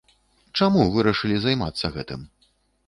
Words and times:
Чаму 0.61 0.87
вырашылі 0.95 1.37
займацца 1.45 1.95
гэтым? 2.01 2.21